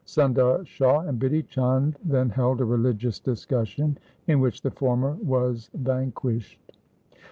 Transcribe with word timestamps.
Sundar 0.03 0.65
Shah 0.65 1.01
and 1.01 1.21
Bidhi 1.21 1.47
Chand 1.47 1.95
then 2.03 2.29
held 2.31 2.59
a 2.59 2.65
religious 2.65 3.19
discussion 3.19 3.99
in 4.25 4.39
which 4.39 4.63
the 4.63 4.71
former 4.71 5.11
was 5.21 5.69
vanquished. 5.75 6.59